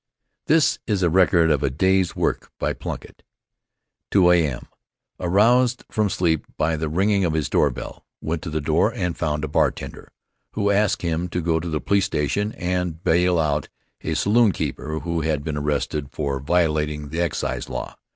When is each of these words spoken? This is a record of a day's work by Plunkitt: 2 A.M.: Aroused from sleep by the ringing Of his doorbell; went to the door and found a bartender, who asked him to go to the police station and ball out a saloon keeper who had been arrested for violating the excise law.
This 0.47 0.79
is 0.87 1.03
a 1.03 1.11
record 1.11 1.51
of 1.51 1.61
a 1.61 1.69
day's 1.69 2.15
work 2.15 2.51
by 2.57 2.73
Plunkitt: 2.73 3.21
2 4.09 4.31
A.M.: 4.31 4.65
Aroused 5.19 5.85
from 5.91 6.09
sleep 6.09 6.47
by 6.57 6.75
the 6.75 6.89
ringing 6.89 7.23
Of 7.23 7.33
his 7.35 7.49
doorbell; 7.51 8.03
went 8.19 8.41
to 8.41 8.49
the 8.49 8.61
door 8.61 8.91
and 8.95 9.15
found 9.15 9.43
a 9.43 9.47
bartender, 9.47 10.11
who 10.53 10.71
asked 10.71 11.03
him 11.03 11.29
to 11.29 11.39
go 11.39 11.59
to 11.59 11.69
the 11.69 11.79
police 11.79 12.05
station 12.05 12.51
and 12.53 13.03
ball 13.03 13.37
out 13.37 13.69
a 14.03 14.15
saloon 14.15 14.53
keeper 14.53 15.01
who 15.01 15.21
had 15.21 15.43
been 15.43 15.55
arrested 15.55 16.09
for 16.11 16.39
violating 16.39 17.09
the 17.09 17.21
excise 17.21 17.69
law. 17.69 17.95